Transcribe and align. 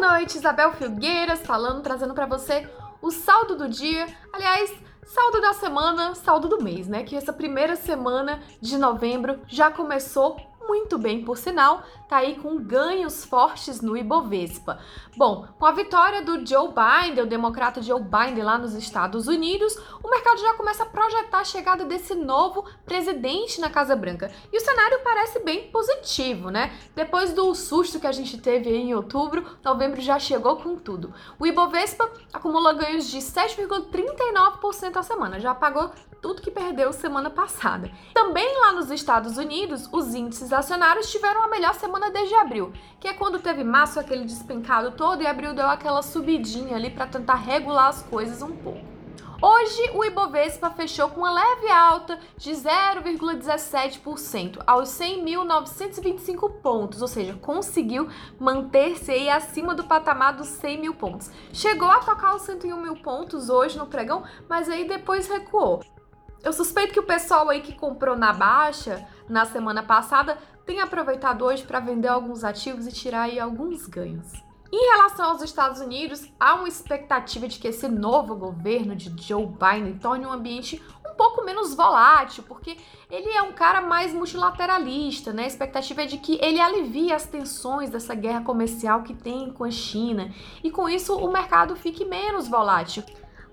noite, 0.00 0.38
Isabel 0.38 0.72
Filgueiras 0.72 1.40
falando, 1.40 1.82
trazendo 1.82 2.14
para 2.14 2.24
você 2.24 2.66
o 3.02 3.10
saldo 3.10 3.54
do 3.54 3.68
dia. 3.68 4.06
Aliás, 4.32 4.72
saldo 5.04 5.40
da 5.42 5.52
semana, 5.52 6.14
saldo 6.14 6.48
do 6.48 6.62
mês, 6.62 6.88
né? 6.88 7.02
Que 7.04 7.14
essa 7.14 7.34
primeira 7.34 7.76
semana 7.76 8.40
de 8.60 8.78
novembro 8.78 9.40
já 9.46 9.70
começou 9.70 10.40
muito 10.70 10.96
bem, 10.96 11.24
por 11.24 11.36
sinal, 11.36 11.82
tá 12.08 12.18
aí 12.18 12.36
com 12.36 12.56
ganhos 12.56 13.24
fortes 13.24 13.80
no 13.80 13.96
Ibovespa. 13.96 14.78
Bom, 15.16 15.44
com 15.58 15.66
a 15.66 15.72
vitória 15.72 16.22
do 16.22 16.46
Joe 16.46 16.68
Biden, 16.68 17.24
o 17.24 17.26
democrata 17.26 17.82
Joe 17.82 18.00
Biden 18.00 18.44
lá 18.44 18.56
nos 18.56 18.72
Estados 18.74 19.26
Unidos, 19.26 19.76
o 20.00 20.08
mercado 20.08 20.38
já 20.38 20.54
começa 20.54 20.84
a 20.84 20.86
projetar 20.86 21.40
a 21.40 21.44
chegada 21.44 21.84
desse 21.84 22.14
novo 22.14 22.64
presidente 22.86 23.60
na 23.60 23.68
Casa 23.68 23.96
Branca. 23.96 24.30
E 24.52 24.56
o 24.56 24.60
cenário 24.60 25.00
parece 25.02 25.40
bem 25.40 25.72
positivo, 25.72 26.50
né? 26.50 26.72
Depois 26.94 27.32
do 27.32 27.52
susto 27.52 27.98
que 27.98 28.06
a 28.06 28.12
gente 28.12 28.38
teve 28.38 28.70
em 28.70 28.94
outubro, 28.94 29.44
novembro 29.64 30.00
já 30.00 30.20
chegou 30.20 30.54
com 30.58 30.76
tudo. 30.76 31.12
O 31.36 31.48
Ibovespa 31.48 32.08
acumula 32.32 32.74
ganhos 32.74 33.10
de 33.10 33.18
7,39% 33.18 34.96
a 34.96 35.02
semana, 35.02 35.40
já 35.40 35.52
pagou 35.52 35.90
tudo 36.20 36.42
que 36.42 36.50
perdeu 36.50 36.92
semana 36.92 37.30
passada. 37.30 37.90
Também 38.14 38.58
lá 38.60 38.72
nos 38.72 38.90
Estados 38.90 39.36
Unidos, 39.36 39.88
os 39.92 40.14
índices 40.14 40.52
acionários 40.52 41.10
tiveram 41.10 41.42
a 41.42 41.48
melhor 41.48 41.74
semana 41.74 42.10
desde 42.10 42.34
abril, 42.34 42.72
que 42.98 43.08
é 43.08 43.12
quando 43.12 43.38
teve 43.38 43.64
março 43.64 43.98
aquele 43.98 44.24
despencado 44.24 44.92
todo 44.92 45.22
e 45.22 45.26
abril 45.26 45.54
deu 45.54 45.66
aquela 45.66 46.02
subidinha 46.02 46.76
ali 46.76 46.90
para 46.90 47.06
tentar 47.06 47.36
regular 47.36 47.88
as 47.88 48.02
coisas 48.02 48.42
um 48.42 48.54
pouco. 48.56 48.90
Hoje, 49.42 49.90
o 49.94 50.04
Ibovespa 50.04 50.68
fechou 50.68 51.08
com 51.08 51.20
uma 51.20 51.32
leve 51.32 51.70
alta 51.70 52.18
de 52.36 52.50
0,17% 52.50 54.62
aos 54.66 54.90
100.925 54.90 56.60
pontos, 56.60 57.00
ou 57.00 57.08
seja, 57.08 57.32
conseguiu 57.40 58.06
manter-se 58.38 59.10
aí 59.10 59.30
acima 59.30 59.74
do 59.74 59.84
patamar 59.84 60.36
dos 60.36 60.48
100 60.48 60.80
mil 60.82 60.94
pontos. 60.94 61.30
Chegou 61.54 61.88
a 61.88 62.00
tocar 62.00 62.36
os 62.36 62.42
101 62.42 62.82
mil 62.82 62.96
pontos 62.96 63.48
hoje 63.48 63.78
no 63.78 63.86
pregão, 63.86 64.24
mas 64.46 64.68
aí 64.68 64.86
depois 64.86 65.26
recuou. 65.26 65.80
Eu 66.42 66.52
suspeito 66.52 66.92
que 66.92 67.00
o 67.00 67.06
pessoal 67.06 67.48
aí 67.50 67.60
que 67.60 67.74
comprou 67.74 68.16
na 68.16 68.32
baixa 68.32 69.06
na 69.28 69.44
semana 69.44 69.82
passada 69.82 70.38
tem 70.64 70.80
aproveitado 70.80 71.44
hoje 71.44 71.64
para 71.64 71.80
vender 71.80 72.08
alguns 72.08 72.44
ativos 72.44 72.86
e 72.86 72.92
tirar 72.92 73.22
aí 73.22 73.38
alguns 73.38 73.86
ganhos. 73.86 74.32
Em 74.72 74.90
relação 74.92 75.30
aos 75.30 75.42
Estados 75.42 75.80
Unidos, 75.80 76.24
há 76.38 76.54
uma 76.54 76.68
expectativa 76.68 77.48
de 77.48 77.58
que 77.58 77.68
esse 77.68 77.88
novo 77.88 78.36
governo 78.36 78.94
de 78.94 79.12
Joe 79.20 79.44
Biden 79.44 79.98
torne 79.98 80.24
um 80.24 80.32
ambiente 80.32 80.80
um 81.04 81.14
pouco 81.14 81.44
menos 81.44 81.74
volátil, 81.74 82.44
porque 82.44 82.76
ele 83.10 83.28
é 83.30 83.42
um 83.42 83.52
cara 83.52 83.80
mais 83.80 84.14
multilateralista, 84.14 85.32
né? 85.32 85.44
A 85.44 85.48
expectativa 85.48 86.02
é 86.02 86.06
de 86.06 86.18
que 86.18 86.38
ele 86.40 86.60
alivie 86.60 87.12
as 87.12 87.26
tensões 87.26 87.90
dessa 87.90 88.14
guerra 88.14 88.42
comercial 88.42 89.02
que 89.02 89.12
tem 89.12 89.50
com 89.50 89.64
a 89.64 89.70
China 89.72 90.32
e 90.62 90.70
com 90.70 90.88
isso 90.88 91.18
o 91.18 91.32
mercado 91.32 91.74
fique 91.74 92.04
menos 92.04 92.46
volátil. 92.46 93.02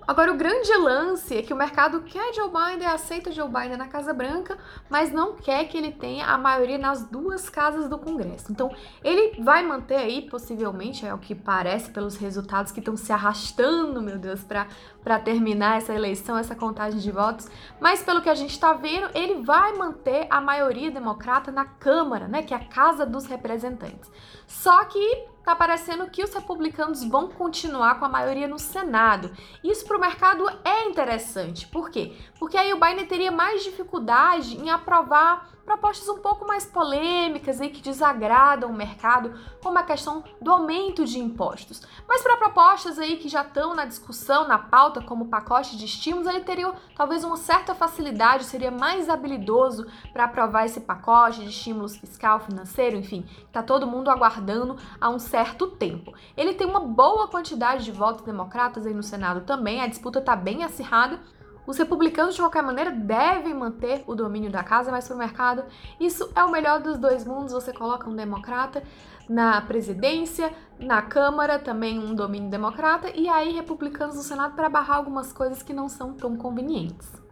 Agora, 0.08 0.32
o 0.32 0.38
grande 0.38 0.74
lance 0.78 1.36
é 1.36 1.42
que 1.42 1.54
o 1.54 1.58
mercado 1.58 2.02
quer 2.04 2.34
Joe 2.34 2.50
Biden, 2.50 2.88
aceita 2.88 3.30
Joe 3.30 3.50
Biden 3.50 3.76
na 3.76 3.90
Casa 3.90 4.14
Branca, 4.14 4.58
mas 4.90 5.12
não 5.12 5.36
quer 5.36 5.66
que 5.66 5.78
ele 5.78 5.92
tenha 5.92 6.26
a 6.28 6.38
maioria 6.38 6.78
nas 6.78 7.04
duas 7.04 7.50
casas 7.50 7.90
do 7.90 7.98
Congresso. 7.98 8.50
Então, 8.50 8.74
ele 9.04 9.44
vai 9.44 9.64
manter 9.64 9.98
aí, 9.98 10.22
possivelmente, 10.22 11.06
é 11.06 11.14
o 11.14 11.18
que 11.18 11.36
parece 11.36 11.90
pelos 11.92 12.16
resultados 12.16 12.72
que 12.72 12.80
estão 12.80 12.96
se 12.96 13.12
arrastando, 13.12 14.02
meu 14.02 14.18
Deus, 14.18 14.46
para 14.46 15.20
terminar 15.20 15.76
essa 15.78 15.94
eleição, 15.94 16.38
essa 16.38 16.56
contagem 16.56 17.02
de 17.02 17.12
votos. 17.12 17.50
Mas, 17.78 18.02
pelo 18.02 18.22
que 18.22 18.30
a 18.30 18.36
gente 18.36 18.52
está 18.52 18.72
vendo, 18.72 19.10
ele 19.14 19.44
vai 19.44 19.74
manter 19.74 20.26
a 20.30 20.40
maioria 20.40 20.90
democrata 20.90 21.52
na 21.52 21.66
Câmara, 21.66 22.30
né, 22.30 22.44
que 22.44 22.54
é 22.54 22.58
a 22.58 22.66
Casa 22.66 23.06
dos 23.06 23.26
Representantes. 23.26 24.10
Só 24.48 24.86
que 24.86 25.28
tá 25.48 25.56
parecendo 25.56 26.10
que 26.10 26.22
os 26.22 26.34
republicanos 26.34 27.06
vão 27.06 27.30
continuar 27.30 27.98
com 27.98 28.04
a 28.04 28.10
maioria 28.10 28.50
no 28.50 28.60
Senado. 28.60 29.32
Isso 29.64 29.86
para 29.86 29.96
o 29.96 30.02
mercado 30.02 30.46
é 30.66 30.84
interessante. 30.84 31.66
Por 31.66 31.90
quê? 31.90 32.18
Porque 32.38 32.58
aí 32.58 32.74
o 32.74 32.80
Biden 32.80 33.06
teria 33.06 33.32
mais 33.32 33.64
dificuldade 33.64 34.58
em 34.58 34.70
aprovar 34.70 35.57
propostas 35.68 36.08
um 36.08 36.20
pouco 36.20 36.48
mais 36.48 36.66
polêmicas 36.66 37.60
e 37.60 37.68
que 37.68 37.82
desagradam 37.82 38.72
o 38.72 38.74
mercado, 38.74 39.38
como 39.62 39.78
a 39.78 39.84
questão 39.84 40.24
do 40.42 40.50
aumento 40.50 41.04
de 41.04 41.20
impostos. 41.20 41.86
Mas 42.08 42.22
para 42.24 42.38
propostas 42.38 42.98
aí 42.98 43.18
que 43.18 43.28
já 43.28 43.42
estão 43.42 43.76
na 43.76 43.84
discussão, 43.84 44.48
na 44.48 44.58
pauta, 44.58 45.02
como 45.02 45.28
pacote 45.28 45.76
de 45.76 45.84
estímulos, 45.84 46.26
ele 46.26 46.40
teria 46.40 46.74
talvez 46.96 47.26
uma 47.26 47.36
certa 47.36 47.76
facilidade, 47.76 48.46
seria 48.46 48.72
mais 48.72 49.10
habilidoso 49.10 49.86
para 50.14 50.24
aprovar 50.24 50.66
esse 50.66 50.80
pacote 50.80 51.42
de 51.42 51.50
estímulos 51.50 51.98
fiscal, 51.98 52.40
financeiro, 52.40 52.96
enfim, 52.96 53.26
está 53.46 53.62
todo 53.62 53.86
mundo 53.86 54.10
aguardando 54.10 54.78
há 55.02 55.10
um 55.10 55.20
certo 55.20 55.68
tempo. 55.68 56.14
Ele 56.38 56.54
tem 56.54 56.66
uma 56.66 56.80
boa 56.80 57.28
quantidade 57.28 57.84
de 57.84 57.92
votos 57.92 58.24
democratas 58.24 58.86
aí 58.86 58.94
no 58.94 59.04
Senado 59.04 59.42
também, 59.42 59.82
a 59.82 59.88
disputa 59.88 60.20
está 60.20 60.34
bem 60.34 60.64
acirrada, 60.64 61.20
os 61.68 61.78
republicanos, 61.78 62.34
de 62.34 62.42
qualquer 62.42 62.64
maneira, 62.64 62.90
devem 62.90 63.54
manter 63.54 64.04
o 64.08 64.16
domínio 64.16 64.50
da 64.50 64.64
casa, 64.64 64.90
mas 64.90 65.06
para 65.06 65.16
o 65.16 65.20
mercado, 65.20 65.66
isso 66.00 66.32
é 66.34 66.44
o 66.44 66.50
melhor 66.50 66.82
dos 66.82 66.98
dois 66.98 67.26
mundos. 67.26 67.52
Você 67.52 67.74
coloca 67.74 68.10
um 68.10 68.16
democrata 68.16 68.82
na 69.28 69.60
presidência, 69.60 70.54
na 70.80 71.02
Câmara, 71.02 71.60
também 71.60 72.00
um 72.00 72.16
domínio 72.16 72.50
democrata, 72.50 73.12
e 73.14 73.28
aí 73.28 73.52
republicanos 73.52 74.16
no 74.16 74.22
Senado 74.24 74.56
para 74.56 74.70
barrar 74.70 74.96
algumas 74.96 75.34
coisas 75.34 75.62
que 75.62 75.74
não 75.74 75.90
são 75.90 76.14
tão 76.14 76.38
convenientes. 76.38 77.27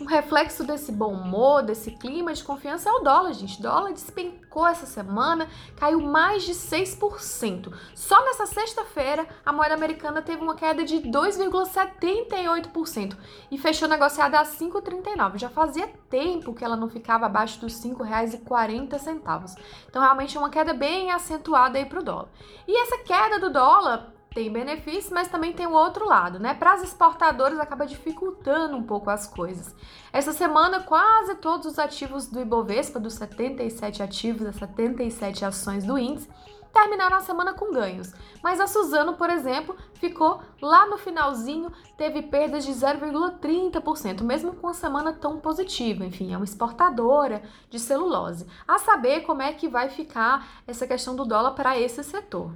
Um 0.00 0.04
reflexo 0.04 0.62
desse 0.62 0.92
bom 0.92 1.12
humor, 1.12 1.62
desse 1.62 1.90
clima 1.90 2.32
de 2.32 2.44
confiança 2.44 2.88
é 2.88 2.92
o 2.92 3.00
dólar, 3.00 3.32
gente. 3.32 3.58
O 3.58 3.62
dólar 3.62 3.92
despencou 3.92 4.64
essa 4.64 4.86
semana, 4.86 5.48
caiu 5.76 6.00
mais 6.00 6.44
de 6.44 6.52
6%. 6.52 7.74
Só 7.96 8.24
nessa 8.24 8.46
sexta-feira, 8.46 9.26
a 9.44 9.52
moeda 9.52 9.74
americana 9.74 10.22
teve 10.22 10.40
uma 10.40 10.54
queda 10.54 10.84
de 10.84 11.00
2,78% 11.00 13.16
e 13.50 13.58
fechou 13.58 13.88
negociada 13.88 14.38
a 14.38 14.44
5,39. 14.44 15.36
Já 15.36 15.48
fazia 15.48 15.88
tempo 16.08 16.54
que 16.54 16.64
ela 16.64 16.76
não 16.76 16.88
ficava 16.88 17.26
abaixo 17.26 17.60
dos 17.60 17.82
R$ 17.82 17.90
5,40. 17.90 19.56
Então, 19.88 20.00
realmente 20.00 20.36
é 20.36 20.40
uma 20.40 20.50
queda 20.50 20.72
bem 20.72 21.10
acentuada 21.10 21.76
aí 21.76 21.86
para 21.86 21.98
o 21.98 22.04
dólar. 22.04 22.28
E 22.68 22.82
essa 22.82 22.98
queda 22.98 23.40
do 23.40 23.50
dólar 23.50 24.14
tem 24.38 24.52
benefícios, 24.52 25.10
mas 25.10 25.26
também 25.26 25.52
tem 25.52 25.66
o 25.66 25.72
outro 25.72 26.06
lado, 26.06 26.38
né? 26.38 26.54
Para 26.54 26.74
as 26.74 26.84
exportadoras 26.84 27.58
acaba 27.58 27.84
dificultando 27.84 28.76
um 28.76 28.84
pouco 28.84 29.10
as 29.10 29.26
coisas. 29.26 29.74
Essa 30.12 30.32
semana, 30.32 30.80
quase 30.80 31.34
todos 31.34 31.66
os 31.66 31.76
ativos 31.76 32.28
do 32.28 32.40
Ibovespa, 32.40 33.00
dos 33.00 33.14
77 33.14 34.00
ativos, 34.00 34.42
das 34.42 34.54
77 34.54 35.44
ações 35.44 35.84
do 35.84 35.98
índice, 35.98 36.28
terminaram 36.72 37.16
a 37.16 37.20
semana 37.20 37.52
com 37.52 37.72
ganhos. 37.72 38.14
Mas 38.40 38.60
a 38.60 38.68
Suzano, 38.68 39.14
por 39.14 39.28
exemplo, 39.28 39.76
ficou 39.94 40.40
lá 40.62 40.86
no 40.86 40.98
finalzinho, 40.98 41.72
teve 41.96 42.22
perdas 42.22 42.64
de 42.64 42.70
0,30%, 42.70 44.22
mesmo 44.22 44.54
com 44.54 44.68
uma 44.68 44.74
semana 44.74 45.12
tão 45.12 45.40
positiva. 45.40 46.04
Enfim, 46.04 46.32
é 46.32 46.36
uma 46.36 46.44
exportadora 46.44 47.42
de 47.68 47.80
celulose. 47.80 48.46
A 48.68 48.78
saber 48.78 49.22
como 49.22 49.42
é 49.42 49.52
que 49.52 49.66
vai 49.66 49.88
ficar 49.88 50.62
essa 50.64 50.86
questão 50.86 51.16
do 51.16 51.24
dólar 51.24 51.54
para 51.56 51.76
esse 51.76 52.04
setor. 52.04 52.52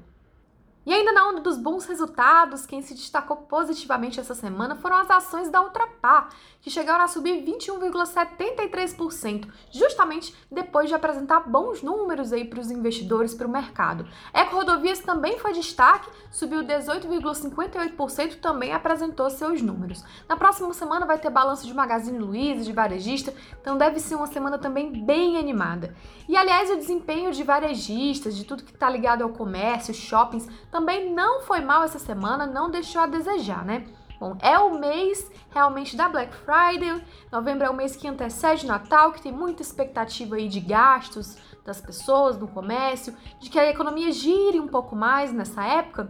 E 0.84 0.92
ainda 0.92 1.12
na 1.12 1.28
onda 1.28 1.40
dos 1.40 1.56
bons 1.56 1.84
resultados, 1.84 2.66
quem 2.66 2.82
se 2.82 2.94
destacou 2.94 3.36
positivamente 3.36 4.18
essa 4.18 4.34
semana 4.34 4.74
foram 4.74 4.96
as 4.96 5.08
ações 5.08 5.48
da 5.48 5.62
Ultrapar, 5.62 6.30
que 6.60 6.70
chegaram 6.70 7.04
a 7.04 7.08
subir 7.08 7.44
21,73%, 7.44 9.48
justamente 9.70 10.34
depois 10.50 10.88
de 10.88 10.94
apresentar 10.94 11.38
bons 11.40 11.82
números 11.82 12.32
aí 12.32 12.44
para 12.44 12.58
os 12.58 12.68
investidores, 12.70 13.32
para 13.32 13.46
o 13.46 13.50
mercado. 13.50 14.08
Eco 14.34 14.56
Rodovias 14.56 14.98
também 14.98 15.38
foi 15.38 15.52
destaque, 15.52 16.10
subiu 16.32 16.64
18,58%, 16.64 18.40
também 18.40 18.72
apresentou 18.72 19.30
seus 19.30 19.62
números. 19.62 20.04
Na 20.28 20.36
próxima 20.36 20.74
semana 20.74 21.06
vai 21.06 21.18
ter 21.18 21.30
balanço 21.30 21.64
de 21.64 21.74
Magazine 21.74 22.18
Luiza, 22.18 22.64
de 22.64 22.72
varejista, 22.72 23.32
então 23.60 23.78
deve 23.78 24.00
ser 24.00 24.16
uma 24.16 24.26
semana 24.26 24.58
também 24.58 25.04
bem 25.04 25.38
animada. 25.38 25.94
E 26.28 26.36
aliás, 26.36 26.70
o 26.70 26.76
desempenho 26.76 27.30
de 27.32 27.44
varejistas, 27.44 28.36
de 28.36 28.44
tudo 28.44 28.64
que 28.64 28.72
está 28.72 28.90
ligado 28.90 29.22
ao 29.22 29.30
comércio, 29.30 29.94
shoppings, 29.94 30.48
também 30.72 31.12
não 31.12 31.42
foi 31.42 31.60
mal 31.60 31.84
essa 31.84 31.98
semana, 31.98 32.46
não 32.46 32.70
deixou 32.70 33.02
a 33.02 33.06
desejar, 33.06 33.62
né? 33.62 33.84
Bom, 34.18 34.38
é 34.40 34.58
o 34.58 34.78
mês 34.78 35.30
realmente 35.50 35.96
da 35.96 36.08
Black 36.08 36.34
Friday. 36.34 37.04
Novembro 37.30 37.66
é 37.66 37.70
o 37.70 37.74
mês 37.74 37.94
que 37.94 38.08
antecede 38.08 38.66
Natal, 38.66 39.12
que 39.12 39.20
tem 39.20 39.32
muita 39.32 39.60
expectativa 39.60 40.36
aí 40.36 40.48
de 40.48 40.60
gastos 40.60 41.36
das 41.62 41.80
pessoas 41.80 42.38
no 42.38 42.48
comércio, 42.48 43.14
de 43.38 43.50
que 43.50 43.58
a 43.58 43.68
economia 43.68 44.10
gire 44.10 44.58
um 44.58 44.66
pouco 44.66 44.96
mais 44.96 45.30
nessa 45.30 45.62
época. 45.62 46.08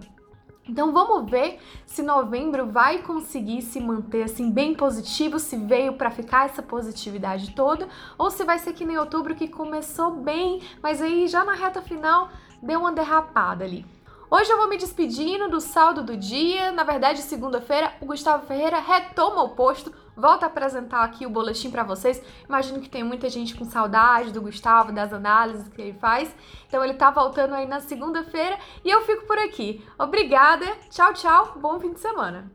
Então 0.68 0.92
vamos 0.92 1.28
ver 1.28 1.58
se 1.84 2.02
novembro 2.02 2.70
vai 2.70 2.98
conseguir 3.02 3.62
se 3.62 3.80
manter 3.80 4.22
assim 4.22 4.48
bem 4.48 4.76
positivo, 4.76 5.40
se 5.40 5.56
veio 5.56 5.94
para 5.94 6.08
ficar 6.08 6.46
essa 6.46 6.62
positividade 6.62 7.52
toda, 7.52 7.88
ou 8.16 8.30
se 8.30 8.44
vai 8.44 8.60
ser 8.60 8.74
que 8.74 8.84
nem 8.84 8.96
outubro 8.96 9.34
que 9.34 9.48
começou 9.48 10.12
bem, 10.12 10.62
mas 10.80 11.02
aí 11.02 11.26
já 11.26 11.44
na 11.44 11.54
reta 11.54 11.82
final 11.82 12.30
deu 12.62 12.78
uma 12.78 12.92
derrapada 12.92 13.64
ali. 13.64 13.84
Hoje 14.34 14.50
eu 14.50 14.56
vou 14.56 14.66
me 14.66 14.78
despedindo 14.78 15.46
do 15.50 15.60
saldo 15.60 16.02
do 16.02 16.16
dia. 16.16 16.72
Na 16.72 16.84
verdade, 16.84 17.20
segunda-feira, 17.20 17.92
o 18.00 18.06
Gustavo 18.06 18.46
Ferreira 18.46 18.78
retoma 18.78 19.42
o 19.42 19.50
posto, 19.50 19.92
volta 20.16 20.46
a 20.46 20.48
apresentar 20.48 21.04
aqui 21.04 21.26
o 21.26 21.28
boletim 21.28 21.70
para 21.70 21.82
vocês. 21.82 22.18
Imagino 22.48 22.80
que 22.80 22.88
tem 22.88 23.04
muita 23.04 23.28
gente 23.28 23.54
com 23.54 23.66
saudade 23.66 24.32
do 24.32 24.40
Gustavo, 24.40 24.90
das 24.90 25.12
análises 25.12 25.68
que 25.68 25.82
ele 25.82 25.98
faz. 25.98 26.34
Então 26.66 26.82
ele 26.82 26.94
tá 26.94 27.10
voltando 27.10 27.52
aí 27.52 27.66
na 27.66 27.80
segunda-feira 27.80 28.58
e 28.82 28.88
eu 28.88 29.02
fico 29.02 29.26
por 29.26 29.36
aqui. 29.36 29.86
Obrigada, 29.98 30.64
tchau, 30.88 31.12
tchau, 31.12 31.58
bom 31.60 31.78
fim 31.78 31.92
de 31.92 32.00
semana. 32.00 32.50